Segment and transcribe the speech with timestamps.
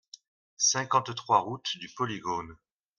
[0.57, 2.57] cinquante-trois route du Polygone